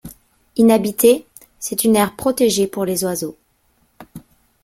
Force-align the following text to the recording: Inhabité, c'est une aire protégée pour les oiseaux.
Inhabité, 0.55 1.27
c'est 1.59 1.83
une 1.83 1.95
aire 1.95 2.15
protégée 2.15 2.65
pour 2.65 2.85
les 2.85 3.03
oiseaux. 3.05 3.37